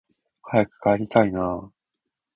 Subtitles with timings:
[0.41, 1.71] 早く帰りたいなあ